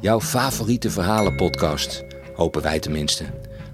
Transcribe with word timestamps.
Jouw 0.00 0.20
favoriete 0.20 0.90
verhalenpodcast. 0.90 2.04
Hopen 2.34 2.62
wij 2.62 2.78
tenminste. 2.78 3.24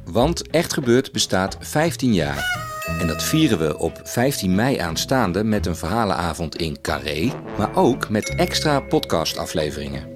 Want 0.05 0.51
Echt 0.51 0.73
Gebeurd 0.73 1.13
bestaat 1.13 1.57
15 1.61 2.15
jaar. 2.15 2.63
En 3.01 3.07
dat 3.07 3.23
vieren 3.23 3.59
we 3.59 3.79
op 3.79 4.01
15 4.03 4.55
mei 4.55 4.79
aanstaande 4.79 5.45
met 5.45 5.67
een 5.67 5.77
verhalenavond 5.77 6.57
in 6.57 6.81
Carré, 6.81 7.33
maar 7.59 7.77
ook 7.77 8.09
met 8.09 8.35
extra 8.35 8.81
podcastafleveringen. 8.81 10.09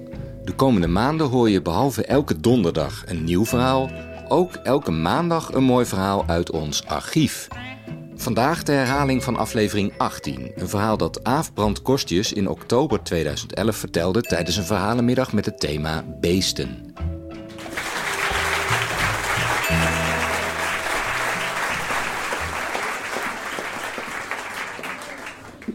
De 0.43 0.53
komende 0.53 0.87
maanden 0.87 1.27
hoor 1.27 1.49
je 1.49 1.61
behalve 1.61 2.05
elke 2.05 2.39
donderdag 2.39 3.03
een 3.05 3.23
nieuw 3.23 3.45
verhaal, 3.45 3.89
ook 4.27 4.53
elke 4.53 4.91
maandag 4.91 5.53
een 5.53 5.63
mooi 5.63 5.85
verhaal 5.85 6.23
uit 6.27 6.51
ons 6.51 6.85
archief. 6.85 7.47
Vandaag 8.21 8.63
de 8.63 8.71
herhaling 8.71 9.23
van 9.23 9.37
aflevering 9.37 9.93
18. 9.97 10.51
Een 10.55 10.69
verhaal 10.69 10.97
dat 10.97 11.23
Aaf 11.23 11.53
Brand 11.53 11.81
Kostjes 11.81 12.33
in 12.33 12.49
oktober 12.49 13.03
2011 13.03 13.75
vertelde 13.75 14.21
tijdens 14.21 14.55
een 14.55 14.63
verhalenmiddag 14.63 15.33
met 15.33 15.45
het 15.45 15.59
thema 15.59 16.03
beesten. 16.19 16.93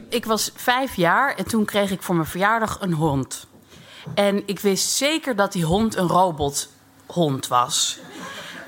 Ik 0.08 0.24
was 0.24 0.52
vijf 0.54 0.96
jaar 0.96 1.34
en 1.34 1.44
toen 1.44 1.64
kreeg 1.64 1.90
ik 1.90 2.02
voor 2.02 2.14
mijn 2.14 2.26
verjaardag 2.26 2.80
een 2.80 2.92
hond. 2.92 3.46
En 4.14 4.42
ik 4.46 4.60
wist 4.60 4.88
zeker 4.88 5.36
dat 5.36 5.52
die 5.52 5.64
hond 5.64 5.96
een 5.96 6.08
robothond 6.08 7.48
was. 7.48 7.98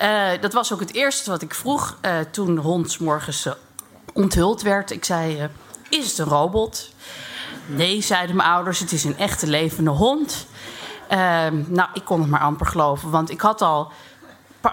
Uh, 0.02 0.28
dat 0.40 0.52
was 0.52 0.72
ook 0.72 0.80
het 0.80 0.94
eerste 0.94 1.30
wat 1.30 1.42
ik 1.42 1.55
vroeg 1.55 1.98
uh, 2.02 2.18
toen 2.30 2.56
hond 2.56 3.00
morgens 3.00 3.46
uh, 3.46 3.52
onthuld 4.17 4.62
werd. 4.62 4.91
Ik 4.91 5.05
zei: 5.05 5.48
Is 5.89 6.09
het 6.11 6.19
een 6.19 6.27
robot? 6.27 6.95
Nee, 7.67 8.00
zeiden 8.00 8.36
mijn 8.36 8.48
ouders, 8.48 8.78
het 8.78 8.92
is 8.92 9.05
een 9.05 9.19
echte 9.19 9.47
levende 9.47 9.91
hond. 9.91 10.47
nou, 11.67 11.89
ik 11.92 12.05
kon 12.05 12.20
het 12.20 12.31
maar 12.31 12.41
amper 12.41 12.67
geloven, 12.67 13.11
want 13.11 13.31
ik 13.31 13.41
had 13.41 13.62
al 13.62 13.92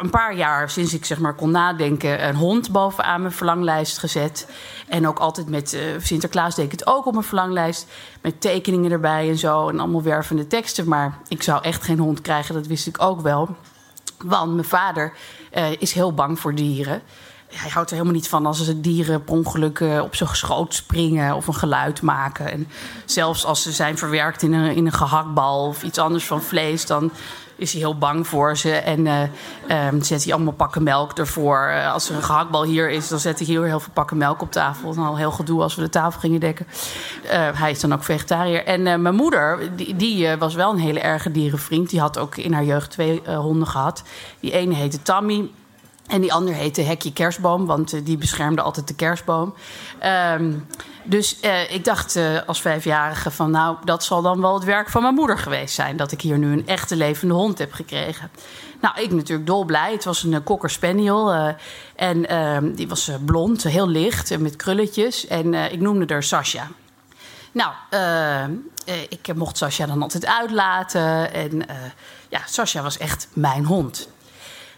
een 0.01 0.09
paar 0.09 0.35
jaar 0.35 0.69
sinds 0.69 0.93
ik 0.93 1.05
zeg 1.05 1.19
maar 1.19 1.33
kon 1.33 1.51
nadenken 1.51 2.27
een 2.27 2.35
hond 2.35 2.71
bovenaan 2.71 3.21
mijn 3.21 3.33
verlanglijst 3.33 3.97
gezet. 3.97 4.47
En 4.87 5.07
ook 5.07 5.19
altijd 5.19 5.49
met 5.49 5.73
uh, 5.73 5.81
Sinterklaas 5.97 6.55
deed 6.55 6.65
ik 6.65 6.71
het 6.71 6.87
ook 6.87 7.05
op 7.05 7.13
mijn 7.13 7.25
verlanglijst. 7.25 7.87
Met 8.21 8.41
tekeningen 8.41 8.91
erbij 8.91 9.29
en 9.29 9.37
zo 9.37 9.69
en 9.69 9.79
allemaal 9.79 10.03
wervende 10.03 10.47
teksten. 10.47 10.87
Maar 10.87 11.17
ik 11.27 11.43
zou 11.43 11.63
echt 11.63 11.83
geen 11.83 11.99
hond 11.99 12.21
krijgen, 12.21 12.53
dat 12.53 12.67
wist 12.67 12.87
ik 12.87 13.01
ook 13.01 13.21
wel. 13.21 13.55
Want 14.17 14.53
mijn 14.53 14.67
vader 14.67 15.13
uh, 15.53 15.71
is 15.71 15.93
heel 15.93 16.13
bang 16.13 16.39
voor 16.39 16.55
dieren. 16.55 17.01
Hij 17.53 17.69
houdt 17.69 17.89
er 17.89 17.95
helemaal 17.95 18.17
niet 18.17 18.29
van 18.29 18.45
als 18.45 18.63
ze 18.63 18.81
dieren 18.81 19.23
per 19.23 19.33
ongeluk 19.33 19.79
uh, 19.79 20.01
op 20.01 20.15
zijn 20.15 20.35
schoot 20.35 20.73
springen 20.73 21.35
of 21.35 21.47
een 21.47 21.55
geluid 21.55 22.01
maken. 22.01 22.51
En 22.51 22.67
zelfs 23.05 23.45
als 23.45 23.61
ze 23.61 23.71
zijn 23.71 23.97
verwerkt 23.97 24.41
in 24.41 24.53
een, 24.53 24.75
in 24.75 24.85
een 24.85 24.91
gehaktbal 24.91 25.67
of 25.67 25.83
iets 25.83 25.97
anders 25.97 26.25
van 26.25 26.41
vlees, 26.41 26.85
dan 26.85 27.11
is 27.55 27.71
hij 27.71 27.81
heel 27.81 27.97
bang 27.97 28.27
voor 28.27 28.57
ze. 28.57 28.71
En 28.71 29.05
uh, 29.05 29.21
um, 29.87 30.01
zet 30.03 30.23
hij 30.23 30.33
allemaal 30.33 30.53
pakken 30.53 30.83
melk 30.83 31.17
ervoor. 31.17 31.69
Uh, 31.69 31.93
als 31.93 32.09
er 32.09 32.15
een 32.15 32.23
gehaktbal 32.23 32.63
hier 32.63 32.89
is, 32.89 33.07
dan 33.07 33.19
zet 33.19 33.37
hij 33.37 33.47
heel, 33.47 33.63
heel 33.63 33.79
veel 33.79 33.93
pakken 33.93 34.17
melk 34.17 34.41
op 34.41 34.51
tafel. 34.51 34.93
Dan 34.93 35.05
al 35.05 35.17
heel 35.17 35.31
gedoe 35.31 35.61
als 35.61 35.75
we 35.75 35.81
de 35.81 35.89
tafel 35.89 36.19
gingen 36.19 36.39
dekken. 36.39 36.67
Hij 37.53 37.71
is 37.71 37.79
dan 37.79 37.93
ook 37.93 38.03
vegetariër. 38.03 38.65
En 38.65 39.01
mijn 39.01 39.15
moeder, 39.15 39.75
die, 39.75 39.95
die 39.95 40.35
was 40.37 40.53
wel 40.53 40.71
een 40.71 40.79
hele 40.79 40.99
erge 40.99 41.31
dierenvriend. 41.31 41.89
Die 41.89 41.99
had 41.99 42.17
ook 42.17 42.37
in 42.37 42.53
haar 42.53 42.63
jeugd 42.63 42.91
twee 42.91 43.21
honden 43.25 43.67
gehad. 43.67 44.03
Die 44.39 44.51
ene 44.51 44.73
heette 44.73 45.01
Tammy. 45.01 45.49
En 46.07 46.21
die 46.21 46.33
ander 46.33 46.53
heette 46.53 46.81
Hekje 46.81 47.13
Kerstboom, 47.13 47.65
want 47.65 48.05
die 48.05 48.17
beschermde 48.17 48.61
altijd 48.61 48.87
de 48.87 48.95
kerstboom. 48.95 49.53
Um, 50.35 50.67
dus 51.03 51.37
uh, 51.41 51.71
ik 51.71 51.83
dacht 51.83 52.15
uh, 52.15 52.39
als 52.45 52.61
vijfjarige 52.61 53.31
van 53.31 53.51
nou, 53.51 53.77
dat 53.83 54.03
zal 54.03 54.21
dan 54.21 54.41
wel 54.41 54.53
het 54.53 54.63
werk 54.63 54.89
van 54.89 55.01
mijn 55.01 55.13
moeder 55.13 55.37
geweest 55.37 55.75
zijn. 55.75 55.97
Dat 55.97 56.11
ik 56.11 56.21
hier 56.21 56.37
nu 56.37 56.51
een 56.51 56.67
echte 56.67 56.95
levende 56.95 57.33
hond 57.33 57.57
heb 57.57 57.73
gekregen. 57.73 58.31
Nou, 58.81 59.01
ik 59.01 59.11
natuurlijk 59.11 59.47
dolblij. 59.47 59.91
Het 59.91 60.03
was 60.03 60.23
een 60.23 60.43
cocker 60.43 60.69
spaniel. 60.69 61.55
en 61.95 62.29
ehm, 62.29 62.73
die 62.73 62.87
was 62.87 63.11
blond, 63.25 63.63
heel 63.63 63.87
licht 63.87 64.31
en 64.31 64.41
met 64.41 64.55
krulletjes. 64.55 65.27
En 65.27 65.53
ik 65.53 65.79
noemde 65.79 66.13
haar 66.13 66.23
Sasha. 66.23 66.67
Nou, 67.51 67.73
ik 69.09 69.35
mocht 69.35 69.57
Sasha 69.57 69.85
dan 69.85 70.01
altijd 70.01 70.25
uitlaten. 70.25 71.33
En 71.33 71.65
ja, 72.29 72.41
Sasha 72.45 72.81
was 72.81 72.97
echt 72.97 73.27
mijn 73.33 73.65
hond. 73.65 74.07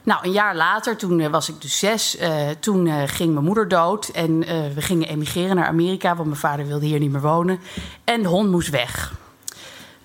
Nou, 0.05 0.25
een 0.25 0.31
jaar 0.31 0.55
later, 0.55 0.97
toen 0.97 1.19
uh, 1.19 1.27
was 1.27 1.49
ik 1.49 1.61
dus 1.61 1.79
zes, 1.79 2.19
uh, 2.19 2.49
toen 2.59 2.85
uh, 2.85 3.01
ging 3.05 3.33
mijn 3.33 3.45
moeder 3.45 3.67
dood. 3.67 4.07
En 4.07 4.39
we 4.73 4.81
gingen 4.81 5.07
emigreren 5.07 5.55
naar 5.55 5.67
Amerika, 5.67 6.15
want 6.15 6.27
mijn 6.27 6.39
vader 6.39 6.67
wilde 6.67 6.85
hier 6.85 6.99
niet 6.99 7.11
meer 7.11 7.21
wonen. 7.21 7.59
En 8.03 8.21
de 8.21 8.27
hond 8.27 8.49
moest 8.51 8.69
weg. 8.69 9.13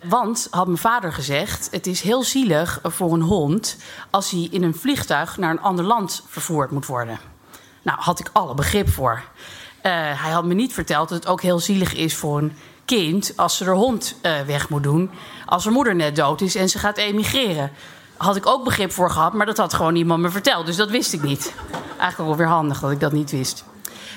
Want, 0.05 0.49
had 0.51 0.67
mijn 0.67 0.79
vader 0.79 1.13
gezegd, 1.13 1.69
het 1.71 1.87
is 1.87 2.01
heel 2.01 2.23
zielig 2.23 2.81
voor 2.83 3.13
een 3.13 3.23
hond... 3.23 3.77
als 4.11 4.31
hij 4.31 4.49
in 4.51 4.63
een 4.63 4.75
vliegtuig 4.75 5.37
naar 5.37 5.51
een 5.51 5.61
ander 5.61 5.85
land 5.85 6.25
vervoerd 6.27 6.71
moet 6.71 6.87
worden. 6.87 7.19
Nou, 7.83 7.99
had 8.01 8.21
ik 8.21 8.31
alle 8.33 8.55
begrip 8.55 8.89
voor. 8.89 9.23
hij 9.83 10.31
had 10.31 10.45
me 10.45 10.55
niet 10.55 10.73
verteld 10.73 11.09
dat 11.09 11.19
het 11.19 11.33
ook 11.33 11.43
heel 11.43 11.59
zielig 11.59 11.95
is 11.95 12.17
voor 12.17 12.39
een 12.39 12.57
kind... 12.85 13.33
als 13.37 13.57
ze 13.57 13.65
de 13.65 13.71
hond 13.71 14.17
weg 14.47 14.69
moet 14.69 14.83
doen, 14.83 15.11
als 15.47 15.65
haar 15.65 15.73
moeder 15.73 15.95
net 15.95 16.17
dood 16.17 16.41
is 16.41 16.55
en 16.55 16.69
ze 16.69 16.79
gaat 16.79 16.97
emigreren 16.97 17.71
had 18.21 18.37
ik 18.37 18.47
ook 18.47 18.65
begrip 18.65 18.93
voor 18.93 19.11
gehad, 19.11 19.33
maar 19.33 19.47
dat 19.47 19.57
had 19.57 19.75
gewoon 19.75 19.95
iemand 19.95 20.23
me 20.23 20.31
verteld. 20.31 20.67
Dus 20.67 20.77
dat 20.77 20.91
wist 20.91 21.13
ik 21.13 21.23
niet. 21.23 21.55
Eigenlijk 21.99 22.17
wel 22.17 22.37
weer 22.37 22.47
handig 22.47 22.81
dat 22.81 22.91
ik 22.91 23.01
dat 23.01 23.13
niet 23.13 23.31
wist. 23.31 23.65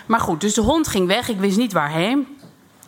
Maar 0.05 0.19
goed, 0.19 0.41
dus 0.41 0.53
de 0.53 0.61
hond 0.61 0.87
ging 0.87 1.07
weg. 1.07 1.27
Ik 1.27 1.39
wist 1.39 1.57
niet 1.57 1.73
waarheen. 1.73 2.37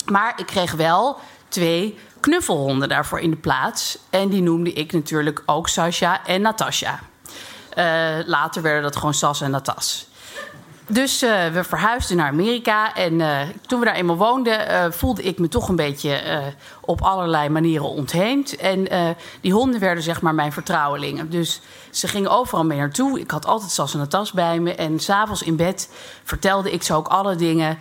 Maar 0.05 0.33
ik 0.35 0.45
kreeg 0.45 0.71
wel 0.71 1.19
twee 1.47 1.97
knuffelhonden 2.19 2.89
daarvoor 2.89 3.19
in 3.19 3.29
de 3.29 3.35
plaats. 3.35 3.97
En 4.09 4.29
die 4.29 4.41
noemde 4.41 4.73
ik 4.73 4.91
natuurlijk 4.91 5.43
ook 5.45 5.67
Sasha 5.67 6.25
en 6.25 6.41
Natasha. 6.41 6.99
Uh, 7.77 8.17
later 8.25 8.61
werden 8.61 8.83
dat 8.83 8.95
gewoon 8.95 9.13
Sas 9.13 9.41
en 9.41 9.51
Natas. 9.51 10.07
Dus 10.87 11.23
uh, 11.23 11.47
we 11.47 11.63
verhuisden 11.63 12.17
naar 12.17 12.27
Amerika. 12.27 12.95
En 12.95 13.13
uh, 13.13 13.41
toen 13.67 13.79
we 13.79 13.85
daar 13.85 13.95
eenmaal 13.95 14.17
woonden, 14.17 14.71
uh, 14.71 14.85
voelde 14.91 15.23
ik 15.23 15.39
me 15.39 15.47
toch 15.47 15.69
een 15.69 15.75
beetje 15.75 16.21
op 16.81 17.01
allerlei 17.01 17.49
manieren 17.49 17.89
ontheemd. 17.89 18.55
En 18.55 18.87
die 19.41 19.53
honden 19.53 19.79
werden 19.79 20.03
zeg 20.03 20.21
maar 20.21 20.35
mijn 20.35 20.51
vertrouwelingen. 20.51 21.29
Dus 21.29 21.61
ze 21.89 22.07
gingen 22.07 22.31
overal 22.31 22.65
mee 22.65 22.77
naartoe. 22.77 23.19
Ik 23.19 23.31
had 23.31 23.45
altijd 23.45 23.71
Sas 23.71 23.93
en 23.93 23.99
een 23.99 24.07
tas 24.07 24.31
bij 24.31 24.59
me. 24.59 24.75
En 24.75 24.99
s'avonds 24.99 25.41
in 25.41 25.55
bed 25.55 25.89
vertelde 26.23 26.71
ik 26.71 26.83
ze 26.83 26.93
ook 26.93 27.07
alle 27.07 27.35
dingen 27.35 27.77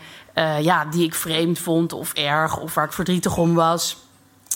ja, 0.61 0.85
die 0.85 1.05
ik 1.05 1.15
vreemd 1.15 1.59
vond 1.59 1.93
of 1.93 2.13
erg 2.13 2.59
of 2.59 2.75
waar 2.75 2.85
ik 2.85 2.93
verdrietig 2.93 3.37
om 3.37 3.55
was. 3.55 3.97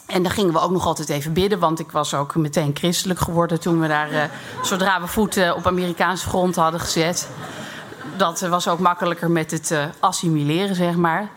En 0.06 0.22
dan 0.22 0.32
gingen 0.32 0.53
we 0.53 0.60
ook 0.60 0.70
nog 0.70 0.86
altijd 0.86 1.09
even 1.09 1.32
bidden, 1.32 1.59
want 1.59 1.78
ik 1.80 1.91
was 1.91 2.15
ook 2.15 2.34
meteen 2.34 2.70
christelijk 2.75 3.20
geworden 3.20 3.60
toen 3.60 3.80
we 3.80 3.88
daar, 3.88 4.30
zodra 4.62 5.00
we 5.00 5.06
voeten 5.06 5.56
op 5.56 5.66
Amerikaanse 5.66 6.28
grond 6.28 6.56
hadden 6.56 6.80
gezet 6.80 7.28
dat 8.16 8.41
was 8.41 8.69
ook 8.69 8.78
makkelijker 8.78 9.30
met 9.30 9.50
het 9.50 9.70
uh, 9.70 9.84
assimileren, 9.98 10.74
zeg 10.74 10.96
maar. 10.96 11.28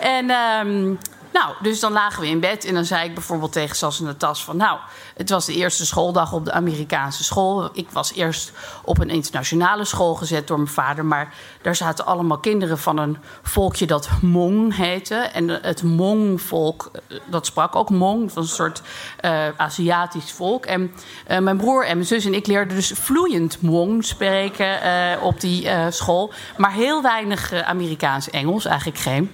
En 0.00 0.30
um, 0.66 0.98
nou, 1.32 1.54
dus 1.62 1.80
dan 1.80 1.92
lagen 1.92 2.20
we 2.20 2.28
in 2.28 2.40
bed 2.40 2.64
en 2.64 2.74
dan 2.74 2.84
zei 2.84 3.08
ik 3.08 3.14
bijvoorbeeld 3.14 3.52
tegen 3.52 3.76
Sas 3.76 4.02
tas 4.16 4.44
van... 4.44 4.56
nou, 4.56 4.78
het 5.16 5.30
was 5.30 5.46
de 5.46 5.54
eerste 5.54 5.86
schooldag 5.86 6.32
op 6.32 6.44
de 6.44 6.52
Amerikaanse 6.52 7.24
school. 7.24 7.70
Ik 7.72 7.90
was 7.90 8.12
eerst 8.14 8.52
op 8.84 8.98
een 8.98 9.10
internationale 9.10 9.84
school 9.84 10.14
gezet 10.14 10.46
door 10.46 10.56
mijn 10.56 10.70
vader... 10.70 11.04
maar 11.04 11.34
daar 11.62 11.76
zaten 11.76 12.06
allemaal 12.06 12.38
kinderen 12.38 12.78
van 12.78 12.98
een 12.98 13.18
volkje 13.42 13.86
dat 13.86 14.08
Hmong 14.08 14.76
heette. 14.76 15.14
En 15.14 15.48
het 15.48 15.80
Hmong-volk, 15.80 16.90
eh, 16.92 17.18
dat 17.26 17.46
sprak 17.46 17.76
ook 17.76 17.88
dat 17.88 18.32
was 18.34 18.44
een 18.44 18.54
soort 18.54 18.82
uh, 19.24 19.48
Aziatisch 19.56 20.32
volk. 20.32 20.66
En 20.66 20.92
uh, 21.30 21.38
mijn 21.38 21.56
broer 21.56 21.86
en 21.86 21.96
mijn 21.96 22.06
zus 22.06 22.24
en 22.24 22.34
ik 22.34 22.46
leerden 22.46 22.76
dus 22.76 22.92
vloeiend 22.94 23.56
Hmong 23.60 24.04
spreken 24.04 25.20
op 25.20 25.40
die 25.40 25.68
school... 25.88 26.32
maar 26.56 26.72
heel 26.72 27.02
weinig 27.02 27.52
Amerikaans-Engels, 27.52 28.64
eigenlijk 28.64 28.98
geen... 28.98 29.30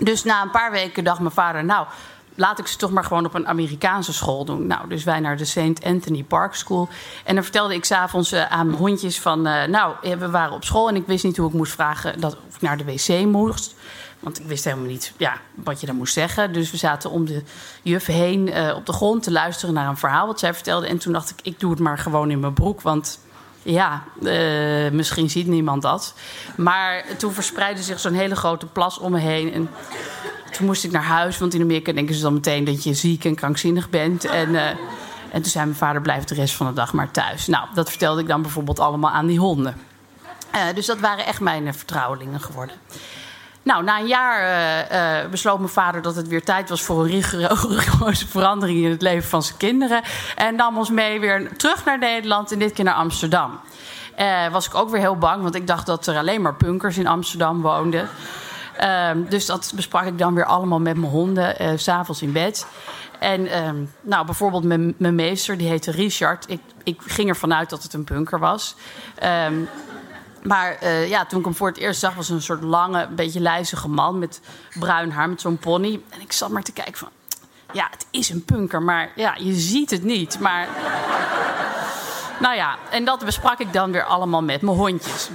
Dus 0.00 0.24
na 0.24 0.42
een 0.42 0.50
paar 0.50 0.70
weken 0.70 1.04
dacht 1.04 1.20
mijn 1.20 1.32
vader, 1.32 1.64
nou, 1.64 1.86
laat 2.34 2.58
ik 2.58 2.66
ze 2.66 2.76
toch 2.76 2.90
maar 2.90 3.04
gewoon 3.04 3.24
op 3.24 3.34
een 3.34 3.46
Amerikaanse 3.46 4.12
school 4.12 4.44
doen. 4.44 4.66
Nou, 4.66 4.88
dus 4.88 5.04
wij 5.04 5.20
naar 5.20 5.36
de 5.36 5.44
St. 5.44 5.84
Anthony 5.84 6.22
Park 6.22 6.54
School. 6.54 6.88
En 7.24 7.34
dan 7.34 7.42
vertelde 7.42 7.74
ik 7.74 7.84
s'avonds 7.84 8.32
uh, 8.32 8.50
aan 8.50 8.66
mijn 8.66 8.78
hondjes 8.78 9.20
van... 9.20 9.46
Uh, 9.46 9.64
nou, 9.64 9.94
we 10.18 10.30
waren 10.30 10.54
op 10.54 10.64
school 10.64 10.88
en 10.88 10.96
ik 10.96 11.06
wist 11.06 11.24
niet 11.24 11.36
hoe 11.36 11.48
ik 11.48 11.54
moest 11.54 11.72
vragen 11.72 12.20
dat, 12.20 12.36
of 12.48 12.54
ik 12.54 12.60
naar 12.60 12.76
de 12.76 12.84
wc 12.84 13.24
moest. 13.26 13.74
Want 14.20 14.40
ik 14.40 14.46
wist 14.46 14.64
helemaal 14.64 14.86
niet 14.86 15.12
ja, 15.16 15.36
wat 15.54 15.80
je 15.80 15.86
dan 15.86 15.96
moest 15.96 16.12
zeggen. 16.12 16.52
Dus 16.52 16.70
we 16.70 16.76
zaten 16.76 17.10
om 17.10 17.24
de 17.26 17.42
juf 17.82 18.06
heen 18.06 18.52
eh, 18.52 18.74
op 18.76 18.86
de 18.86 18.92
grond 18.92 19.22
te 19.22 19.32
luisteren 19.32 19.74
naar 19.74 19.88
een 19.88 19.96
verhaal 19.96 20.26
wat 20.26 20.38
zij 20.38 20.54
vertelde. 20.54 20.86
En 20.86 20.98
toen 20.98 21.12
dacht 21.12 21.30
ik, 21.30 21.38
ik 21.42 21.60
doe 21.60 21.70
het 21.70 21.80
maar 21.80 21.98
gewoon 21.98 22.30
in 22.30 22.40
mijn 22.40 22.52
broek. 22.52 22.80
Want 22.80 23.18
ja, 23.62 24.02
eh, 24.22 24.90
misschien 24.90 25.30
ziet 25.30 25.46
niemand 25.46 25.82
dat. 25.82 26.14
Maar 26.56 27.04
toen 27.16 27.32
verspreidde 27.32 27.82
zich 27.82 28.00
zo'n 28.00 28.12
hele 28.12 28.36
grote 28.36 28.66
plas 28.66 28.98
om 28.98 29.12
me 29.12 29.18
heen. 29.18 29.52
En 29.52 29.70
toen 30.50 30.66
moest 30.66 30.84
ik 30.84 30.90
naar 30.90 31.02
huis, 31.02 31.38
want 31.38 31.54
in 31.54 31.62
Amerika 31.62 31.92
denken 31.92 32.14
ze 32.14 32.22
dan 32.22 32.34
meteen 32.34 32.64
dat 32.64 32.84
je 32.84 32.94
ziek 32.94 33.24
en 33.24 33.34
krankzinnig 33.34 33.90
bent. 33.90 34.24
En, 34.24 34.48
uh, 34.48 34.66
en 35.30 35.42
toen 35.42 35.44
zei 35.44 35.64
mijn 35.64 35.76
vader: 35.76 36.02
blijf 36.02 36.24
de 36.24 36.34
rest 36.34 36.54
van 36.54 36.66
de 36.66 36.72
dag 36.72 36.92
maar 36.92 37.10
thuis. 37.10 37.46
Nou, 37.46 37.66
dat 37.74 37.88
vertelde 37.88 38.20
ik 38.20 38.28
dan 38.28 38.42
bijvoorbeeld 38.42 38.78
allemaal 38.78 39.10
aan 39.10 39.26
die 39.26 39.38
honden. 39.38 39.76
Uh, 40.54 40.62
dus 40.74 40.86
dat 40.86 41.00
waren 41.00 41.26
echt 41.26 41.40
mijn 41.40 41.74
vertrouwelingen 41.74 42.40
geworden. 42.40 42.76
Nou, 43.62 43.84
na 43.84 43.98
een 43.98 44.06
jaar 44.06 44.42
uh, 44.42 45.22
uh, 45.22 45.30
besloot 45.30 45.58
mijn 45.58 45.70
vader 45.70 46.02
dat 46.02 46.16
het 46.16 46.28
weer 46.28 46.44
tijd 46.44 46.68
was 46.68 46.82
voor 46.82 47.04
een 47.04 47.10
rigoureuze 47.80 48.28
verandering 48.28 48.84
in 48.84 48.90
het 48.90 49.02
leven 49.02 49.28
van 49.28 49.42
zijn 49.42 49.56
kinderen. 49.58 50.02
En 50.36 50.54
nam 50.54 50.78
ons 50.78 50.90
mee 50.90 51.20
weer 51.20 51.56
terug 51.56 51.84
naar 51.84 51.98
Nederland 51.98 52.52
en 52.52 52.58
dit 52.58 52.72
keer 52.72 52.84
naar 52.84 52.94
Amsterdam. 52.94 53.60
Uh, 54.20 54.48
was 54.48 54.66
ik 54.66 54.74
ook 54.74 54.90
weer 54.90 55.00
heel 55.00 55.18
bang, 55.18 55.42
want 55.42 55.54
ik 55.54 55.66
dacht 55.66 55.86
dat 55.86 56.06
er 56.06 56.16
alleen 56.16 56.42
maar 56.42 56.54
punkers 56.54 56.98
in 56.98 57.06
Amsterdam 57.06 57.60
woonden. 57.60 58.08
Ehm, 58.76 59.24
dus 59.28 59.46
dat 59.46 59.72
besprak 59.74 60.04
ik 60.04 60.18
dan 60.18 60.34
weer 60.34 60.44
allemaal 60.44 60.80
met 60.80 60.96
mijn 60.96 61.12
honden, 61.12 61.78
s 61.78 61.82
s'avonds 61.82 62.22
in 62.22 62.32
bed. 62.32 62.66
En 63.18 63.46
ehm, 63.46 63.76
nou, 64.00 64.26
bijvoorbeeld 64.26 64.64
mijn, 64.64 64.94
mijn 64.98 65.14
meester, 65.14 65.58
die 65.58 65.68
heette 65.68 65.90
Richard. 65.90 66.44
Ik, 66.48 66.60
ik 66.84 67.00
ging 67.06 67.28
ervan 67.28 67.54
uit 67.54 67.70
dat 67.70 67.82
het 67.82 67.92
een 67.92 68.04
punker 68.04 68.38
was. 68.38 68.76
Maar 70.42 70.76
uh, 70.82 71.08
ja, 71.08 71.24
toen 71.24 71.38
ik 71.38 71.44
hem 71.44 71.54
voor 71.54 71.68
het 71.68 71.76
eerst 71.76 72.00
zag, 72.00 72.14
was 72.14 72.28
een 72.28 72.42
soort 72.42 72.62
lange, 72.62 73.08
beetje 73.08 73.40
lijzige 73.40 73.88
man 73.88 74.18
met 74.18 74.40
bruin 74.78 75.10
haar, 75.10 75.28
met 75.28 75.40
zo'n 75.40 75.58
pony. 75.58 76.00
En 76.08 76.20
ik 76.20 76.32
zat 76.32 76.50
maar 76.50 76.62
te 76.62 76.72
kijken 76.72 76.96
van, 76.96 77.08
ja, 77.72 77.88
het 77.90 78.06
is 78.10 78.28
een 78.28 78.44
punker, 78.44 78.82
maar 78.82 79.10
ja, 79.16 79.34
je 79.38 79.52
ziet 79.52 79.90
het 79.90 80.02
niet. 80.02 80.38
Maar, 80.38 80.68
nou 82.40 82.54
ja, 82.54 82.76
en 82.90 83.04
dat 83.04 83.24
besprak 83.24 83.58
ik 83.58 83.72
dan 83.72 83.92
weer 83.92 84.04
allemaal 84.04 84.42
met 84.42 84.62
mijn 84.62 84.76
hondjes. 84.76 85.28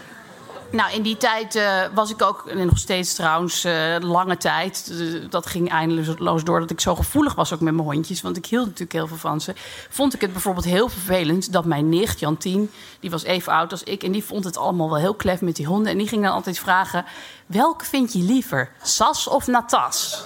Nou, 0.71 0.93
in 0.93 1.01
die 1.01 1.17
tijd 1.17 1.55
uh, 1.55 1.81
was 1.93 2.09
ik 2.09 2.21
ook, 2.21 2.45
en 2.47 2.65
nog 2.65 2.77
steeds 2.77 3.13
trouwens, 3.13 3.65
uh, 3.65 3.95
lange 3.99 4.37
tijd. 4.37 4.89
Uh, 4.91 5.29
dat 5.29 5.45
ging 5.45 5.69
eindeloos 5.69 6.43
door 6.43 6.59
dat 6.59 6.71
ik 6.71 6.79
zo 6.79 6.95
gevoelig 6.95 7.35
was 7.35 7.53
ook 7.53 7.59
met 7.59 7.73
mijn 7.73 7.87
hondjes. 7.87 8.21
Want 8.21 8.37
ik 8.37 8.45
hield 8.45 8.65
natuurlijk 8.65 8.93
heel 8.93 9.07
veel 9.07 9.17
van 9.17 9.41
ze. 9.41 9.53
Vond 9.89 10.13
ik 10.13 10.21
het 10.21 10.31
bijvoorbeeld 10.31 10.65
heel 10.65 10.89
vervelend 10.89 11.51
dat 11.51 11.65
mijn 11.65 11.89
nicht, 11.89 12.19
Jantien, 12.19 12.71
die 12.99 13.09
was 13.09 13.23
even 13.23 13.53
oud 13.53 13.71
als 13.71 13.83
ik. 13.83 14.03
En 14.03 14.11
die 14.11 14.23
vond 14.23 14.43
het 14.43 14.57
allemaal 14.57 14.89
wel 14.89 14.99
heel 14.99 15.13
klef 15.13 15.41
met 15.41 15.55
die 15.55 15.65
honden. 15.65 15.91
En 15.91 15.97
die 15.97 16.07
ging 16.07 16.23
dan 16.23 16.33
altijd 16.33 16.59
vragen: 16.59 17.05
welke 17.45 17.85
vind 17.85 18.13
je 18.13 18.19
liever, 18.19 18.71
Sas 18.81 19.27
of 19.27 19.47
Natas? 19.47 20.23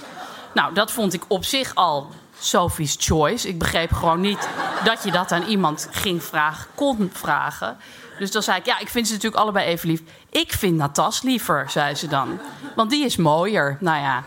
Nou, 0.53 0.74
dat 0.74 0.92
vond 0.92 1.13
ik 1.13 1.24
op 1.27 1.44
zich 1.44 1.75
al 1.75 2.07
Sophie's 2.39 2.95
Choice. 3.00 3.47
Ik 3.47 3.59
begreep 3.59 3.92
gewoon 3.92 4.21
niet 4.21 4.50
dat 4.83 5.03
je 5.03 5.12
dat 5.12 5.31
aan 5.31 5.44
iemand 5.44 5.88
ging 5.92 6.24
vragen, 6.24 6.68
kon 6.75 7.09
vragen. 7.13 7.77
Dus 8.19 8.31
dan 8.31 8.44
zei 8.44 8.57
ik, 8.57 8.66
ja, 8.66 8.80
ik 8.80 8.88
vind 8.88 9.07
ze 9.07 9.13
natuurlijk 9.13 9.42
allebei 9.42 9.66
even 9.66 9.89
lief. 9.89 10.01
Ik 10.30 10.54
vind 10.54 10.77
Natas 10.77 11.21
liever, 11.21 11.69
zei 11.69 11.95
ze 11.95 12.07
dan. 12.07 12.39
Want 12.75 12.89
die 12.89 13.06
is 13.06 13.16
mooier. 13.16 13.77
Nou 13.80 14.01
ja, 14.01 14.24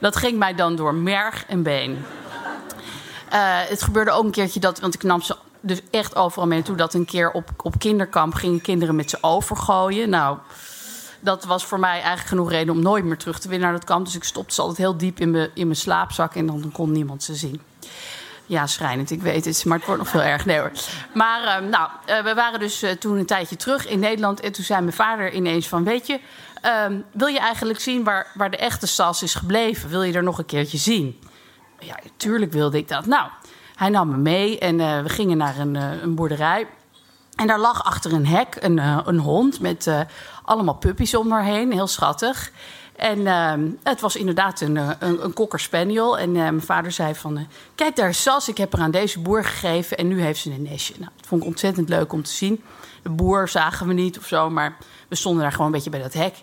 dat 0.00 0.16
ging 0.16 0.38
mij 0.38 0.54
dan 0.54 0.76
door 0.76 0.94
merg 0.94 1.44
en 1.46 1.62
been. 1.62 1.90
Uh, 3.32 3.58
het 3.68 3.82
gebeurde 3.82 4.10
ook 4.10 4.24
een 4.24 4.30
keertje 4.30 4.60
dat, 4.60 4.80
want 4.80 4.94
ik 4.94 5.02
nam 5.02 5.22
ze 5.22 5.36
dus 5.60 5.80
echt 5.90 6.16
overal 6.16 6.46
mee 6.46 6.58
naartoe... 6.58 6.76
dat 6.76 6.94
een 6.94 7.04
keer 7.04 7.30
op, 7.30 7.50
op 7.56 7.78
kinderkamp 7.78 8.34
gingen 8.34 8.60
kinderen 8.60 8.96
met 8.96 9.10
ze 9.10 9.18
overgooien. 9.20 10.10
Nou, 10.10 10.38
dat 11.20 11.44
was 11.44 11.64
voor 11.64 11.80
mij 11.80 11.90
eigenlijk 11.90 12.26
genoeg 12.26 12.50
reden 12.50 12.74
om 12.74 12.82
nooit 12.82 13.04
meer 13.04 13.18
terug 13.18 13.38
te 13.38 13.48
winnen 13.48 13.68
naar 13.68 13.78
dat 13.78 13.88
kamp. 13.88 14.04
Dus 14.04 14.14
ik 14.14 14.24
stopte 14.24 14.54
ze 14.54 14.60
altijd 14.60 14.78
heel 14.78 14.96
diep 14.96 15.20
in 15.20 15.30
mijn, 15.30 15.50
in 15.54 15.66
mijn 15.66 15.78
slaapzak 15.78 16.34
en 16.34 16.46
dan 16.46 16.70
kon 16.72 16.92
niemand 16.92 17.22
ze 17.22 17.34
zien. 17.34 17.60
Ja, 18.48 18.66
schrijnend, 18.66 19.10
ik 19.10 19.22
weet 19.22 19.44
het, 19.44 19.64
maar 19.64 19.76
het 19.76 19.86
wordt 19.86 20.02
nog 20.02 20.10
veel 20.10 20.22
erg. 20.22 20.44
Nee 20.46 20.58
hoor. 20.58 20.70
Maar 21.14 21.62
uh, 21.62 21.68
nou, 21.68 21.90
uh, 22.08 22.20
we 22.20 22.34
waren 22.34 22.60
dus 22.60 22.82
uh, 22.82 22.90
toen 22.90 23.18
een 23.18 23.26
tijdje 23.26 23.56
terug 23.56 23.86
in 23.86 23.98
Nederland. 23.98 24.40
En 24.40 24.52
toen 24.52 24.64
zei 24.64 24.80
mijn 24.80 24.92
vader 24.92 25.32
ineens 25.32 25.68
van, 25.68 25.84
weet 25.84 26.06
je... 26.06 26.20
ehm, 26.60 27.00
wil 27.12 27.26
je 27.26 27.38
eigenlijk 27.38 27.80
zien 27.80 28.04
waar, 28.04 28.26
waar 28.34 28.50
de 28.50 28.56
echte 28.56 28.86
Sas 28.86 29.22
is 29.22 29.34
gebleven? 29.34 29.88
Wil 29.88 30.02
je 30.02 30.12
er 30.12 30.22
nog 30.22 30.38
een 30.38 30.46
keertje 30.46 30.78
zien? 30.78 31.20
Ja, 31.78 31.98
tuurlijk 32.16 32.52
wilde 32.52 32.78
ik 32.78 32.88
dat. 32.88 33.06
Nou, 33.06 33.28
hij 33.74 33.88
nam 33.88 34.08
me 34.08 34.16
mee 34.16 34.58
en 34.58 34.76
we 35.02 35.08
gingen 35.08 35.36
naar 35.36 35.58
een, 35.58 35.74
een, 35.74 36.14
boerderij. 36.14 36.66
En 37.36 37.46
daar 37.46 37.60
lag 37.60 37.84
achter 37.84 38.12
een 38.12 38.26
hek 38.26 38.56
een, 38.60 38.78
een 39.08 39.18
hond 39.18 39.60
met 39.60 39.90
allemaal 40.44 40.74
puppies 40.74 41.14
om 41.14 41.32
haar 41.32 41.44
heen. 41.44 41.72
Heel 41.72 41.86
schattig. 41.86 42.50
En 42.98 43.18
uh, 43.18 43.52
het 43.82 44.00
was 44.00 44.16
inderdaad 44.16 44.60
een, 44.60 44.76
een, 44.76 45.24
een 45.24 45.32
cocker 45.32 45.60
spaniel. 45.60 46.18
En 46.18 46.28
uh, 46.28 46.42
mijn 46.42 46.62
vader 46.62 46.92
zei 46.92 47.14
van... 47.14 47.38
Uh, 47.38 47.44
kijk, 47.74 47.96
daar 47.96 48.14
Sas, 48.14 48.48
ik 48.48 48.58
heb 48.58 48.72
haar 48.72 48.82
aan 48.82 48.90
deze 48.90 49.20
boer 49.20 49.44
gegeven... 49.44 49.96
en 49.96 50.08
nu 50.08 50.20
heeft 50.20 50.40
ze 50.40 50.50
een 50.50 50.62
nestje. 50.62 50.94
Nou, 50.98 51.10
dat 51.16 51.26
vond 51.26 51.42
ik 51.42 51.48
ontzettend 51.48 51.88
leuk 51.88 52.12
om 52.12 52.22
te 52.22 52.30
zien. 52.30 52.62
De 53.02 53.08
boer 53.08 53.48
zagen 53.48 53.86
we 53.86 53.92
niet 53.92 54.18
of 54.18 54.26
zo, 54.26 54.50
maar 54.50 54.76
we 55.08 55.14
stonden 55.14 55.42
daar 55.42 55.50
gewoon 55.52 55.66
een 55.66 55.72
beetje 55.72 55.90
bij 55.90 56.02
dat 56.02 56.12
hek. 56.12 56.34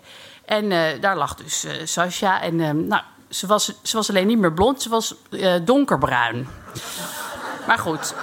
En 0.44 0.68
daar 1.00 1.16
lag 1.16 1.34
dus 1.34 1.66
Sascha. 1.84 2.42
En 2.42 2.60
ehm, 2.60 2.86
nou, 2.86 3.02
ze 3.28 3.46
was, 3.46 3.72
ze 3.82 3.96
was 3.96 4.08
alleen 4.08 4.26
niet 4.26 4.38
meer 4.38 4.52
blond, 4.52 4.82
ze 4.82 4.88
was 4.88 5.14
donkerbruin. 5.64 6.48
Maar 7.66 7.78
goed, 7.78 8.14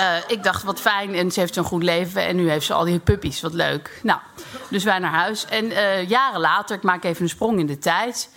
uh, 0.00 0.16
ik 0.26 0.42
dacht 0.42 0.62
wat 0.62 0.80
fijn 0.80 1.14
en 1.14 1.30
ze 1.30 1.40
heeft 1.40 1.56
een 1.56 1.64
goed 1.64 1.82
leven 1.82 2.26
en 2.26 2.36
nu 2.36 2.50
heeft 2.50 2.66
ze 2.66 2.72
al 2.72 2.84
die 2.84 2.98
puppies, 2.98 3.40
wat 3.40 3.52
leuk. 3.52 4.00
Nou, 4.02 4.20
dus 4.68 4.84
wij 4.84 4.98
naar 4.98 5.12
huis. 5.12 5.44
En 5.44 5.64
uh, 5.64 6.08
jaren 6.08 6.40
later, 6.40 6.76
ik 6.76 6.82
maak 6.82 7.04
even 7.04 7.22
een 7.22 7.28
sprong 7.28 7.58
in 7.58 7.66
de 7.66 7.78
tijd, 7.78 8.30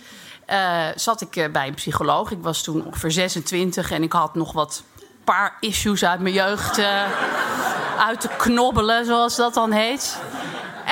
uh, 0.50 0.86
zat 0.94 1.20
ik 1.20 1.48
bij 1.52 1.66
een 1.66 1.74
psycholoog. 1.74 2.30
Ik 2.30 2.42
was 2.42 2.62
toen 2.62 2.84
ongeveer 2.84 3.10
26 3.10 3.90
en 3.90 4.02
ik 4.02 4.12
had 4.12 4.34
nog 4.34 4.52
wat 4.52 4.82
paar 5.24 5.56
issues 5.60 6.04
uit 6.04 6.20
mijn 6.20 6.34
jeugd 6.34 6.80
uit 7.98 8.20
te 8.20 8.28
knobbelen, 8.36 9.04
zoals 9.04 9.36
dat 9.36 9.54
dan 9.54 9.72
heet. 9.72 10.18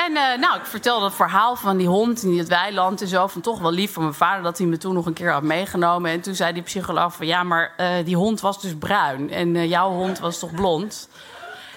En 0.06 0.12
uh, 0.12 0.38
nou, 0.38 0.56
ik 0.56 0.64
vertelde 0.64 1.04
het 1.04 1.14
verhaal 1.14 1.56
van 1.56 1.76
die 1.76 1.86
hond 1.86 2.22
in 2.22 2.38
het 2.38 2.48
weiland 2.48 3.00
en 3.00 3.08
zo. 3.08 3.26
Van 3.26 3.40
toch 3.40 3.60
wel 3.60 3.72
lief 3.72 3.92
van 3.92 4.02
mijn 4.02 4.14
vader 4.14 4.42
dat 4.42 4.58
hij 4.58 4.66
me 4.66 4.76
toen 4.76 4.94
nog 4.94 5.06
een 5.06 5.12
keer 5.12 5.32
had 5.32 5.42
meegenomen. 5.42 6.10
En 6.10 6.20
toen 6.20 6.34
zei 6.34 6.52
die 6.52 6.62
psycholoog 6.62 7.14
van 7.14 7.26
ja, 7.26 7.42
maar 7.42 7.74
uh, 7.76 7.88
die 8.04 8.16
hond 8.16 8.40
was 8.40 8.60
dus 8.60 8.74
bruin. 8.78 9.30
En 9.30 9.54
uh, 9.54 9.68
jouw 9.68 9.90
hond 9.90 10.18
was 10.18 10.38
toch 10.38 10.54
blond? 10.54 11.08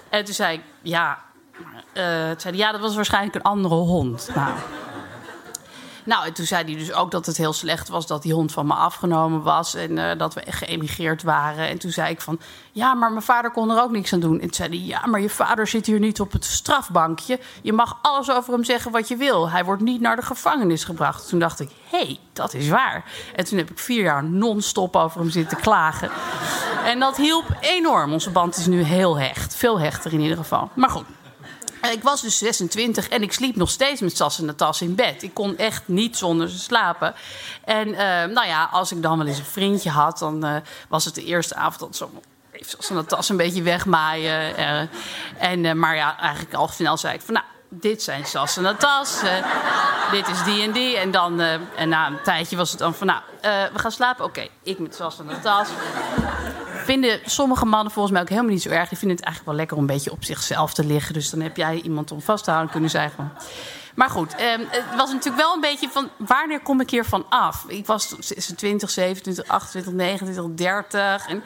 En 0.10 0.25
toen 0.25 0.33
zei 0.33 0.57
ik 0.57 0.62
ja. 0.81 1.19
zei 2.38 2.57
ja, 2.57 2.72
dat 2.72 2.81
was 2.81 2.95
waarschijnlijk 2.95 3.36
een 3.36 3.42
andere 3.42 3.75
hond. 3.75 4.30
Nou. 4.36 4.51
Nou, 6.05 6.25
en 6.25 6.33
toen 6.33 6.45
zei 6.45 6.63
hij 6.63 6.73
dus 6.73 6.93
ook 6.93 7.11
dat 7.11 7.25
het 7.25 7.37
heel 7.37 7.53
slecht 7.53 7.89
was 7.89 8.07
dat 8.07 8.21
die 8.21 8.33
hond 8.33 8.51
van 8.51 8.67
me 8.67 8.73
afgenomen 8.73 9.41
was 9.41 9.75
en 9.75 9.91
uh, 9.91 10.11
dat 10.17 10.33
we 10.33 10.41
geëmigreerd 10.45 11.23
waren. 11.23 11.69
En 11.69 11.77
toen 11.77 11.91
zei 11.91 12.09
ik 12.09 12.21
van, 12.21 12.39
ja, 12.71 12.93
maar 12.93 13.11
mijn 13.11 13.23
vader 13.23 13.51
kon 13.51 13.71
er 13.71 13.81
ook 13.81 13.91
niks 13.91 14.13
aan 14.13 14.19
doen. 14.19 14.33
En 14.33 14.39
toen 14.39 14.53
zei 14.53 14.69
hij, 14.69 14.77
ja, 14.77 15.05
maar 15.05 15.21
je 15.21 15.29
vader 15.29 15.67
zit 15.67 15.85
hier 15.85 16.00
niet 16.00 16.19
op 16.19 16.31
het 16.31 16.45
strafbankje. 16.45 17.39
Je 17.62 17.74
mag 17.74 17.97
alles 18.01 18.31
over 18.31 18.53
hem 18.53 18.63
zeggen 18.63 18.91
wat 18.91 19.07
je 19.07 19.15
wil. 19.15 19.50
Hij 19.50 19.65
wordt 19.65 19.81
niet 19.81 20.01
naar 20.01 20.15
de 20.15 20.21
gevangenis 20.21 20.83
gebracht. 20.83 21.29
Toen 21.29 21.39
dacht 21.39 21.59
ik, 21.59 21.69
hé, 21.89 21.97
hey, 21.97 22.19
dat 22.33 22.53
is 22.53 22.69
waar. 22.69 23.03
En 23.35 23.45
toen 23.45 23.57
heb 23.57 23.69
ik 23.69 23.79
vier 23.79 24.03
jaar 24.03 24.24
non-stop 24.24 24.95
over 24.95 25.19
hem 25.19 25.29
zitten 25.29 25.57
klagen. 25.57 26.09
En 26.85 27.00
dat 27.00 27.17
hielp 27.17 27.45
enorm. 27.62 28.13
Onze 28.13 28.29
band 28.29 28.57
is 28.57 28.67
nu 28.67 28.81
heel 28.81 29.17
hecht. 29.17 29.55
Veel 29.55 29.79
hechter 29.79 30.13
in 30.13 30.19
ieder 30.19 30.38
geval. 30.38 30.69
Maar 30.74 30.89
goed. 30.89 31.05
Ik 31.92 32.04
was 32.04 32.22
dus 32.22 32.38
26 32.38 33.08
en 33.08 33.22
ik 33.22 33.34
sliep 33.34 33.56
nog 33.56 33.70
steeds 33.70 34.01
met 34.01 34.18
Sas 34.18 34.39
en 34.39 34.46
Natas 34.46 34.82
in 34.82 34.96
bed. 34.96 35.24
Ik 35.24 35.34
kon 35.34 35.58
echt 35.58 35.84
niet 35.86 36.18
zonder 36.18 36.50
ze 36.50 36.60
slapen. 36.60 37.15
En 37.63 37.88
uh, 37.88 37.98
nou 38.24 38.48
ja, 38.48 38.70
als 38.72 38.92
ik 38.92 39.01
dan 39.01 39.18
wel 39.18 39.27
eens 39.27 39.38
een 39.38 39.46
vriendje 39.46 39.89
had, 39.89 40.20
dan 40.20 40.46
uh, 40.46 40.56
was 40.89 41.06
het 41.06 41.15
de 41.15 41.24
eerste 41.24 41.56
avond 41.56 41.80
dat 41.80 41.96
zo 41.96 42.12
even 42.51 42.68
Sas 42.68 42.89
en 42.89 42.96
Natas 42.96 43.30
een 43.30 43.38
beetje 43.38 43.62
wegmaaien. 43.62 44.60
Uh, 44.60 44.82
en, 45.38 45.80
maar 45.80 45.96
ja, 45.96 46.20
eigenlijk 46.20 46.54
al 46.54 46.68
snel 46.68 46.98
zei 46.98 47.13
ik 47.13 47.22
van 47.22 47.34
nou, 47.34 47.46
dit 47.70 48.04
zijn 48.04 48.25
Sas 48.25 48.58
en 48.58 48.63
Natas. 48.63 49.22
dit 50.12 50.27
is 50.27 50.44
die 50.44 50.63
en 50.63 50.72
die. 50.72 50.98
En 50.98 51.12
dan, 51.12 51.39
en 51.75 51.89
na 51.89 52.08
een 52.08 52.22
tijdje 52.24 52.56
was 52.56 52.70
het 52.70 52.80
dan 52.80 52.94
van 52.94 53.08
nou, 53.08 53.22
we 53.74 53.80
gaan 53.80 53.92
slapen. 53.92 54.25
Oké, 54.25 54.48
ik 54.63 54.80
met 54.80 54.96
Sas 54.96 55.20
en 55.20 55.25
Natas 55.25 55.68
vinden 56.86 57.20
sommige 57.25 57.65
mannen 57.65 57.92
volgens 57.92 58.13
mij 58.13 58.22
ook 58.22 58.30
helemaal 58.30 58.51
niet 58.51 58.62
zo 58.62 58.70
erg. 58.70 58.89
Die 58.89 58.98
vinden 58.98 59.18
het 59.18 59.25
eigenlijk 59.25 59.46
wel 59.46 59.56
lekker 59.56 59.77
om 59.77 59.82
een 59.82 59.96
beetje 59.96 60.12
op 60.12 60.24
zichzelf 60.24 60.74
te 60.74 60.86
liggen. 60.86 61.13
Dus 61.13 61.30
dan 61.30 61.42
heb 61.42 61.58
jij 61.58 61.82
iemand 61.82 62.12
om 62.12 62.22
vast 62.22 62.44
te 62.44 62.50
houden 62.50 62.72
kunnen 62.72 62.89
zeggen. 62.89 63.32
Maar 63.96 64.10
goed, 64.10 64.36
eh, 64.36 64.46
het 64.70 64.96
was 64.98 65.12
natuurlijk 65.12 65.44
wel 65.44 65.54
een 65.54 65.62
beetje 65.62 65.89
van 65.89 66.10
wanneer 66.18 66.60
kom 66.60 66.82
ik 66.82 66.89
hiervan 66.89 67.25
af? 67.30 67.65
Ik 67.68 67.86
was 67.86 68.15
26, 68.20 68.89
27, 68.89 69.48
28, 69.48 69.94
29, 69.94 70.56
30. 70.56 71.27
En 71.27 71.44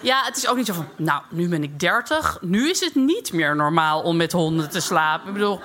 ja, 0.00 0.22
het 0.24 0.36
is 0.36 0.46
ook 0.46 0.56
niet 0.56 0.66
zo 0.66 0.72
van, 0.74 0.88
nou, 0.96 1.22
nu 1.28 1.48
ben 1.48 1.62
ik 1.62 1.80
30. 1.80 2.38
Nu 2.40 2.70
is 2.70 2.80
het 2.80 2.94
niet 2.94 3.32
meer 3.32 3.56
normaal 3.56 4.02
om 4.02 4.16
met 4.16 4.32
honden 4.32 4.70
te 4.70 4.80
slapen. 4.80 5.28
Ik 5.28 5.32
bedoel, 5.32 5.60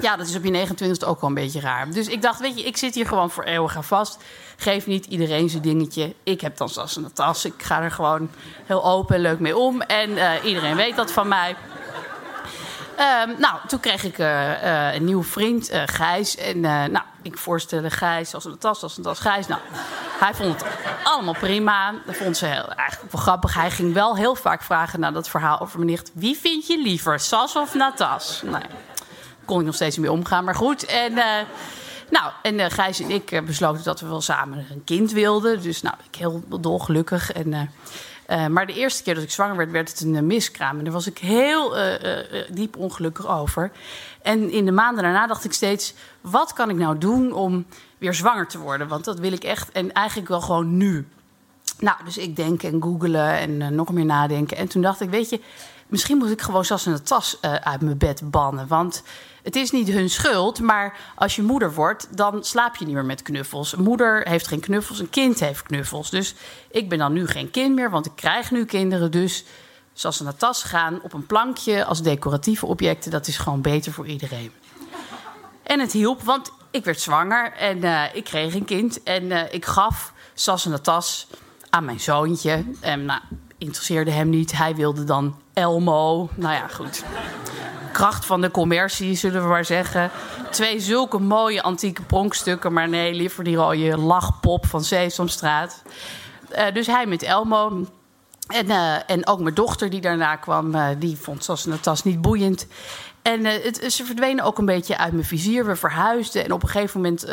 ja, 0.00 0.16
dat 0.16 0.26
is 0.26 0.36
op 0.36 0.44
je 0.44 0.66
29e 0.66 1.06
ook 1.06 1.20
wel 1.20 1.28
een 1.28 1.34
beetje 1.34 1.60
raar. 1.60 1.90
Dus 1.90 2.08
ik 2.08 2.22
dacht, 2.22 2.40
weet 2.40 2.58
je, 2.58 2.64
ik 2.64 2.76
zit 2.76 2.94
hier 2.94 3.06
gewoon 3.06 3.30
voor 3.30 3.44
eeuwig 3.44 3.76
aan 3.76 3.84
vast. 3.84 4.18
Geef 4.56 4.86
niet 4.86 5.06
iedereen 5.06 5.48
zijn 5.48 5.62
dingetje. 5.62 6.14
Ik 6.22 6.40
heb 6.40 6.56
dan 6.56 6.68
zelfs 6.68 6.96
een 6.96 7.12
tas. 7.12 7.44
Ik 7.44 7.62
ga 7.62 7.82
er 7.82 7.90
gewoon 7.90 8.30
heel 8.66 8.84
open 8.84 9.14
en 9.14 9.20
leuk 9.20 9.38
mee 9.38 9.56
om. 9.56 9.80
En 9.80 10.10
uh, 10.10 10.30
iedereen 10.44 10.76
weet 10.76 10.96
dat 10.96 11.12
van 11.12 11.28
mij. 11.28 11.56
Ehm, 12.96 13.30
nou, 13.38 13.58
toen 13.66 13.80
kreeg 13.80 14.04
ik 14.04 14.18
uh, 14.18 14.94
een 14.94 15.04
nieuwe 15.04 15.24
vriend, 15.24 15.72
uh, 15.72 15.82
Gijs. 15.86 16.36
En 16.36 16.60
nou, 16.60 17.00
ik 17.22 17.38
voorstelde 17.38 17.90
Gijs 17.90 18.34
als 18.34 18.44
een 18.44 18.58
tas, 18.58 18.82
als 18.82 18.96
een 18.96 19.02
tas 19.02 19.18
Gijs. 19.18 19.46
Nou, 19.46 19.60
hij 20.18 20.34
vond 20.34 20.54
het 20.54 20.72
allemaal 21.02 21.34
prima. 21.34 21.94
Dat 22.06 22.16
vond 22.16 22.36
ze 22.36 22.46
heel, 22.46 22.68
eigenlijk 22.68 23.12
wel 23.12 23.20
grappig. 23.20 23.54
Hij 23.54 23.70
ging 23.70 23.94
wel 23.94 24.16
heel 24.16 24.34
vaak 24.34 24.62
vragen 24.62 25.00
naar 25.00 25.12
dat 25.12 25.28
verhaal 25.28 25.60
over 25.60 25.78
mijn 25.78 25.90
nicht. 25.90 26.10
Wie 26.14 26.36
vind 26.36 26.66
je 26.66 26.78
liever, 26.78 27.20
Sas 27.20 27.56
of 27.56 27.74
Natas? 27.74 28.42
Nou, 28.42 28.52
daar 28.52 28.68
kon 29.44 29.60
ik 29.60 29.66
nog 29.66 29.74
steeds 29.74 29.98
mee 29.98 30.12
omgaan, 30.12 30.44
maar 30.44 30.54
goed. 30.54 30.84
En... 30.84 31.12
Nou, 32.10 32.32
en 32.42 32.70
Gijs 32.70 33.00
en 33.00 33.10
ik 33.10 33.42
besloten 33.46 33.84
dat 33.84 34.00
we 34.00 34.06
wel 34.06 34.20
samen 34.20 34.66
een 34.70 34.84
kind 34.84 35.12
wilden. 35.12 35.62
Dus 35.62 35.82
nou, 35.82 35.96
ik 36.10 36.18
heel 36.18 36.42
dolgelukkig. 36.60 37.32
En 37.32 37.70
maar 38.52 38.66
de 38.66 38.72
eerste 38.72 39.02
keer 39.02 39.14
dat 39.14 39.22
ik 39.22 39.30
zwanger 39.30 39.56
werd, 39.56 39.70
werd 39.70 39.88
het 39.88 40.00
een 40.00 40.26
miskraam. 40.26 40.78
En 40.78 40.84
daar 40.84 40.92
was 40.92 41.06
ik 41.06 41.18
heel 41.18 41.74
diep 42.50 42.76
ongelukkig 42.76 43.28
over. 43.28 43.70
En 44.22 44.50
in 44.50 44.64
de 44.64 44.72
maanden 44.72 45.02
daarna 45.02 45.26
dacht 45.26 45.44
ik 45.44 45.52
steeds: 45.52 45.94
wat 46.20 46.52
kan 46.52 46.70
ik 46.70 46.76
nou 46.76 46.98
doen 46.98 47.32
om 47.32 47.66
weer 47.98 48.14
zwanger 48.14 48.46
te 48.46 48.58
worden? 48.58 48.88
Want 48.88 49.04
dat 49.04 49.18
wil 49.18 49.32
ik 49.32 49.44
echt. 49.44 49.72
En 49.72 49.92
eigenlijk 49.92 50.28
wel 50.28 50.40
gewoon 50.40 50.76
nu. 50.76 51.08
Nou, 51.78 51.96
dus 52.04 52.18
ik 52.18 52.36
denk 52.36 52.62
en 52.62 52.82
googelen 52.82 53.38
en 53.38 53.74
nog 53.74 53.92
meer 53.92 54.04
nadenken. 54.04 54.56
En 54.56 54.68
toen 54.68 54.82
dacht 54.82 55.00
ik: 55.00 55.10
weet 55.10 55.30
je, 55.30 55.40
misschien 55.86 56.18
moet 56.18 56.30
ik 56.30 56.42
gewoon 56.42 56.64
zelfs 56.64 56.86
een 56.86 57.02
tas 57.02 57.38
uit 57.40 57.80
mijn 57.80 57.98
bed 57.98 58.30
bannen. 58.30 58.66
Want 58.66 59.02
het 59.44 59.56
is 59.56 59.70
niet 59.70 59.88
hun 59.88 60.10
schuld, 60.10 60.60
maar 60.60 60.96
als 61.14 61.36
je 61.36 61.42
moeder 61.42 61.74
wordt, 61.74 62.16
dan 62.16 62.44
slaap 62.44 62.76
je 62.76 62.84
niet 62.84 62.94
meer 62.94 63.04
met 63.04 63.22
knuffels. 63.22 63.72
Een 63.72 63.82
moeder 63.82 64.28
heeft 64.28 64.46
geen 64.46 64.60
knuffels, 64.60 64.98
een 64.98 65.10
kind 65.10 65.40
heeft 65.40 65.62
knuffels. 65.62 66.10
Dus 66.10 66.34
ik 66.70 66.88
ben 66.88 66.98
dan 66.98 67.12
nu 67.12 67.26
geen 67.26 67.50
kind 67.50 67.74
meer, 67.74 67.90
want 67.90 68.06
ik 68.06 68.12
krijg 68.14 68.50
nu 68.50 68.64
kinderen. 68.64 69.10
Dus 69.10 69.44
zoals 69.92 70.16
ze 70.16 70.22
naar 70.22 70.36
tas 70.36 70.62
gaan, 70.62 71.00
op 71.02 71.12
een 71.12 71.26
plankje 71.26 71.84
als 71.84 72.02
decoratieve 72.02 72.66
objecten, 72.66 73.10
dat 73.10 73.26
is 73.26 73.36
gewoon 73.36 73.60
beter 73.60 73.92
voor 73.92 74.06
iedereen. 74.06 74.52
En 75.62 75.80
het 75.80 75.92
hielp, 75.92 76.22
want 76.22 76.52
ik 76.70 76.84
werd 76.84 77.00
zwanger 77.00 77.52
en 77.52 77.76
uh, 77.78 78.02
ik 78.12 78.24
kreeg 78.24 78.54
een 78.54 78.64
kind. 78.64 79.02
En 79.02 79.22
uh, 79.22 79.52
ik 79.52 79.64
gaf 79.64 80.12
Sas 80.34 80.66
en 80.66 80.82
tas 80.82 81.26
aan 81.70 81.84
mijn 81.84 82.00
zoontje. 82.00 82.64
En 82.80 83.04
nou, 83.04 83.20
interesseerde 83.58 84.10
hem 84.10 84.28
niet. 84.28 84.56
Hij 84.56 84.74
wilde 84.74 85.04
dan 85.04 85.36
Elmo. 85.52 86.28
Nou 86.34 86.54
ja, 86.54 86.68
goed 86.68 87.04
kracht 87.94 88.26
van 88.26 88.40
de 88.40 88.50
commercie, 88.50 89.14
zullen 89.14 89.42
we 89.42 89.48
maar 89.48 89.64
zeggen. 89.64 90.10
Twee 90.50 90.80
zulke 90.80 91.18
mooie 91.18 91.62
antieke 91.62 92.02
pronkstukken, 92.02 92.72
maar 92.72 92.88
nee, 92.88 93.14
liever 93.14 93.44
die 93.44 93.56
rode 93.56 93.98
lachpop 93.98 94.66
van 94.66 94.84
Sesamstraat. 94.84 95.82
Uh, 96.52 96.64
dus 96.72 96.86
hij 96.86 97.06
met 97.06 97.22
Elmo. 97.22 97.86
En, 98.48 98.66
uh, 98.66 99.10
en 99.10 99.26
ook 99.26 99.40
mijn 99.40 99.54
dochter 99.54 99.90
die 99.90 100.00
daarna 100.00 100.36
kwam, 100.36 100.74
uh, 100.74 100.86
die 100.98 101.16
vond 101.16 101.44
zoals 101.44 101.66
een 101.66 101.80
tas 101.80 102.02
niet 102.02 102.20
boeiend. 102.20 102.66
En 103.22 103.44
het, 103.44 103.92
ze 103.92 104.04
verdwenen 104.04 104.44
ook 104.44 104.58
een 104.58 104.66
beetje 104.66 104.98
uit 104.98 105.12
mijn 105.12 105.24
vizier. 105.24 105.66
We 105.66 105.76
verhuisden 105.76 106.44
en 106.44 106.52
op 106.52 106.62
een 106.62 106.68
gegeven 106.68 107.00
moment 107.00 107.26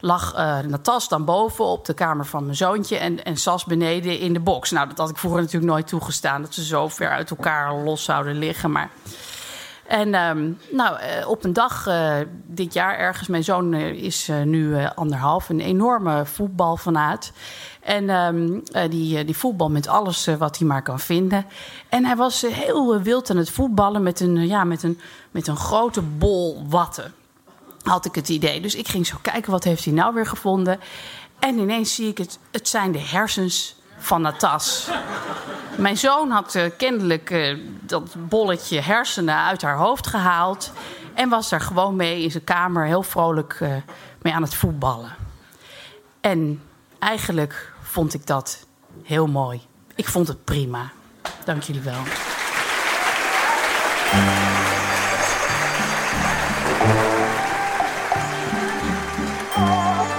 lag 0.00 0.34
Natas 0.66 1.08
dan 1.08 1.24
boven 1.24 1.64
op 1.64 1.84
de 1.84 1.94
kamer 1.94 2.26
van 2.26 2.44
mijn 2.44 2.56
zoontje... 2.56 2.96
En, 2.96 3.24
en 3.24 3.36
Sas 3.36 3.64
beneden 3.64 4.18
in 4.18 4.32
de 4.32 4.40
box. 4.40 4.70
Nou, 4.70 4.88
dat 4.88 4.98
had 4.98 5.10
ik 5.10 5.18
vroeger 5.18 5.40
natuurlijk 5.40 5.72
nooit 5.72 5.86
toegestaan... 5.86 6.42
dat 6.42 6.54
ze 6.54 6.64
zo 6.64 6.88
ver 6.88 7.10
uit 7.10 7.30
elkaar 7.30 7.74
los 7.74 8.04
zouden 8.04 8.38
liggen, 8.38 8.70
maar... 8.70 8.90
En 9.92 10.14
um, 10.14 10.58
nou, 10.70 10.98
uh, 11.00 11.28
op 11.28 11.44
een 11.44 11.52
dag 11.52 11.86
uh, 11.86 12.14
dit 12.46 12.72
jaar 12.72 12.98
ergens, 12.98 13.28
mijn 13.28 13.44
zoon 13.44 13.72
uh, 13.72 13.92
is 13.92 14.30
nu 14.44 14.86
anderhalf, 14.94 15.48
een 15.48 15.60
enorme 15.60 16.26
voetbalfanaat. 16.26 17.32
En 17.80 18.10
um, 18.10 18.62
die, 18.90 19.24
die 19.24 19.36
voetbal 19.36 19.70
met 19.70 19.88
alles 19.88 20.28
wat 20.38 20.58
hij 20.58 20.66
maar 20.66 20.82
kan 20.82 21.00
vinden. 21.00 21.46
En 21.88 22.04
hij 22.04 22.16
was 22.16 22.40
heel 22.40 23.00
wild 23.00 23.30
aan 23.30 23.36
het 23.36 23.50
voetballen 23.50 24.02
met 24.02 24.20
een, 24.20 24.46
ja, 24.46 24.64
met 24.64 24.82
een, 24.82 25.00
met 25.30 25.46
een 25.46 25.56
grote 25.56 26.02
bol 26.02 26.64
watten. 26.68 27.14
Had 27.82 28.04
ik 28.04 28.14
het 28.14 28.28
idee. 28.28 28.60
Dus 28.60 28.74
ik 28.74 28.88
ging 28.88 29.06
zo 29.06 29.16
kijken, 29.22 29.50
wat 29.50 29.64
heeft 29.64 29.84
hij 29.84 29.94
nou 29.94 30.14
weer 30.14 30.26
gevonden? 30.26 30.80
En 31.38 31.58
ineens 31.58 31.94
zie 31.94 32.08
ik 32.08 32.18
het, 32.18 32.38
het 32.50 32.68
zijn 32.68 32.92
de 32.92 33.00
hersens 33.00 33.76
van 33.98 34.22
Natas. 34.22 34.90
Mijn 35.76 35.96
zoon 35.96 36.30
had 36.30 36.54
uh, 36.54 36.64
kennelijk 36.76 37.30
uh, 37.30 37.58
dat 37.80 38.14
bolletje 38.28 38.80
hersenen 38.80 39.36
uit 39.36 39.62
haar 39.62 39.76
hoofd 39.76 40.06
gehaald. 40.06 40.72
En 41.14 41.28
was 41.28 41.48
daar 41.48 41.60
gewoon 41.60 41.96
mee 41.96 42.22
in 42.22 42.30
zijn 42.30 42.44
kamer 42.44 42.86
heel 42.86 43.02
vrolijk 43.02 43.58
uh, 43.62 43.74
mee 44.22 44.34
aan 44.34 44.42
het 44.42 44.54
voetballen. 44.54 45.14
En 46.20 46.62
eigenlijk 46.98 47.72
vond 47.82 48.14
ik 48.14 48.26
dat 48.26 48.66
heel 49.02 49.26
mooi. 49.26 49.60
Ik 49.94 50.08
vond 50.08 50.28
het 50.28 50.44
prima. 50.44 50.90
Dank 51.44 51.62
jullie 51.62 51.82
wel. 51.82 52.02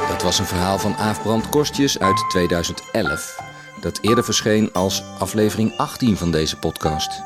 Dat 0.08 0.22
was 0.22 0.40
een 0.40 0.46
verhaal 0.46 0.80
van 0.80 0.96
Aaf 0.96 1.22
Brand 1.22 1.50
Kostjes 1.50 2.00
uit 2.00 2.26
2011 2.30 3.43
dat 3.84 4.00
eerder 4.02 4.24
verscheen 4.24 4.74
als 4.74 5.04
aflevering 5.20 5.78
18 5.78 6.18
van 6.18 6.32
deze 6.32 6.58
podcast. 6.58 7.22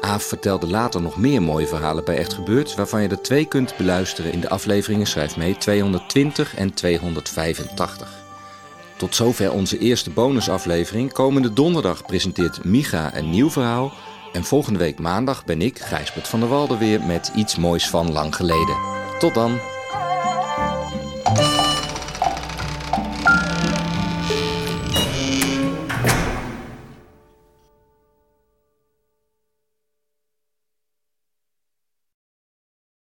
Aaf 0.00 0.22
vertelde 0.22 0.66
later 0.66 1.02
nog 1.02 1.16
meer 1.16 1.42
mooie 1.42 1.66
verhalen 1.66 2.04
bij 2.04 2.16
Echt 2.16 2.34
Gebeurd, 2.34 2.74
waarvan 2.74 3.02
je 3.02 3.08
er 3.08 3.22
twee 3.22 3.44
kunt 3.44 3.76
beluisteren 3.76 4.32
in 4.32 4.40
de 4.40 4.48
afleveringen 4.48 5.06
Schrijf 5.06 5.36
mee 5.36 5.56
220 5.56 6.56
en 6.56 6.74
285. 6.74 8.22
Tot 8.96 9.14
zover 9.14 9.52
onze 9.52 9.78
eerste 9.78 10.10
bonusaflevering. 10.10 11.12
Komende 11.12 11.52
donderdag 11.52 12.06
presenteert 12.06 12.64
Micha 12.64 13.16
een 13.16 13.30
nieuw 13.30 13.50
verhaal. 13.50 13.92
En 14.32 14.44
volgende 14.44 14.78
week 14.78 14.98
maandag 14.98 15.44
ben 15.44 15.62
ik, 15.62 15.78
Gijsbert 15.78 16.28
van 16.28 16.40
der 16.40 16.48
Walde, 16.48 16.78
weer 16.78 17.02
met 17.02 17.32
iets 17.36 17.56
moois 17.56 17.88
van 17.88 18.12
lang 18.12 18.36
geleden. 18.36 18.76
Tot 19.18 19.34
dan! 19.34 19.73